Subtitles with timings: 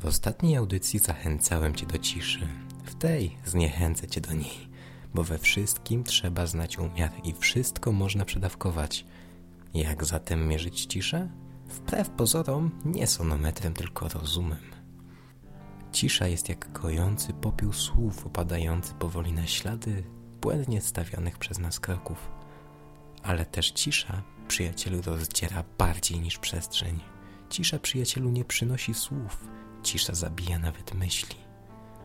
[0.00, 2.48] W ostatniej audycji zachęcałem Cię do ciszy.
[2.84, 4.68] W tej zniechęcę Cię do niej,
[5.14, 9.04] bo we wszystkim trzeba znać umiar i wszystko można przedawkować.
[9.74, 11.28] Jak zatem mierzyć ciszę?
[11.66, 14.70] Wbrew pozorom nie sonometrem, tylko rozumem.
[15.92, 20.04] Cisza jest jak kojący popiół słów opadający powoli na ślady
[20.40, 22.30] błędnie stawianych przez nas kroków.
[23.22, 27.00] Ale też cisza, przyjacielu, rozdziera bardziej niż przestrzeń.
[27.50, 29.59] Cisza, przyjacielu, nie przynosi słów.
[29.82, 31.36] Cisza zabija nawet myśli.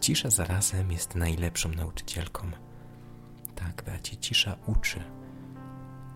[0.00, 2.50] Cisza zarazem jest najlepszą nauczycielką.
[3.54, 5.04] Tak, bracie, cisza uczy.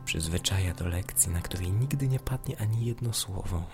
[0.04, 3.66] Przyzwyczaja do lekcji, na której nigdy nie padnie ani jedno słowo.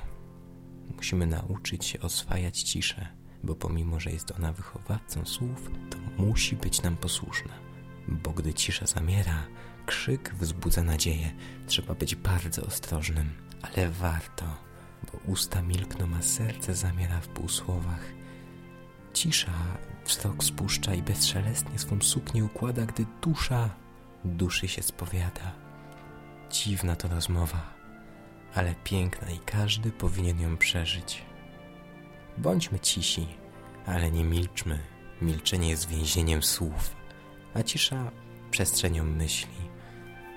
[0.97, 3.09] Musimy nauczyć się oswajać ciszę,
[3.45, 7.53] bo pomimo, że jest ona wychowawcą słów, to musi być nam posłuszna.
[8.09, 9.47] Bo gdy cisza zamiera,
[9.87, 11.33] krzyk wzbudza nadzieję.
[11.67, 13.31] Trzeba być bardzo ostrożnym,
[13.63, 14.66] ale warto,
[15.03, 18.05] bo usta milkną, a serce zamiera w półsłowach.
[19.13, 19.53] Cisza
[20.07, 23.71] wzrok spuszcza i bezszelestnie swą suknię układa, gdy dusza
[24.25, 25.53] duszy się spowiada.
[26.51, 27.75] Dziwna to rozmowa,
[28.55, 31.23] ale piękna i każdy powinien ją przeżyć.
[32.39, 33.27] Bądźmy cisi,
[33.87, 34.79] ale nie milczmy.
[35.23, 36.97] Milczenie jest więzieniem słów,
[37.55, 38.11] a cisza
[38.51, 39.57] przestrzenią myśli.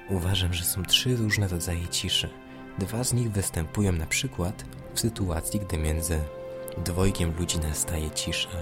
[0.10, 2.30] Uważam, że są trzy różne rodzaje ciszy.
[2.80, 6.20] Dwa z nich występują na przykład w sytuacji, gdy między
[6.78, 8.58] dwojgiem ludzi nastaje cisza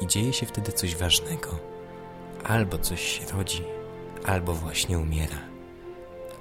[0.00, 1.58] i dzieje się wtedy coś ważnego.
[2.44, 3.62] Albo coś się rodzi,
[4.24, 5.38] albo właśnie umiera.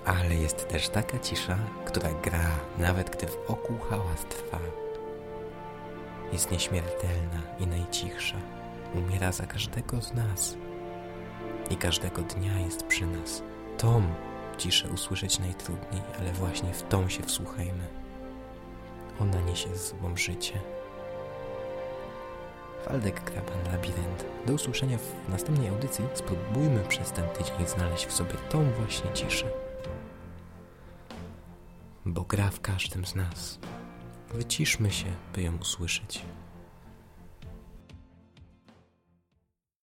[0.05, 4.59] Ale jest też taka cisza, która gra, nawet gdy wokół hałas trwa.
[6.33, 8.37] Jest nieśmiertelna i najcichsza.
[8.95, 10.57] Umiera za każdego z nas.
[11.69, 13.43] I każdego dnia jest przy nas.
[13.77, 14.03] Tą
[14.57, 17.87] ciszę usłyszeć najtrudniej, ale właśnie w tą się wsłuchajmy.
[19.19, 20.61] Ona niesie z sobą życie.
[22.87, 24.25] Waldek Kraban Labirynt.
[24.45, 26.05] Do usłyszenia w następnej audycji.
[26.13, 29.45] Spróbujmy przez ten tydzień znaleźć w sobie tą właśnie ciszę.
[32.05, 33.59] Bo gra w każdym z nas.
[34.33, 36.21] Wyciszmy się, by ją usłyszeć.